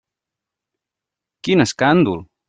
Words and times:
Quin 1.49 1.65
escàndol! 1.65 2.25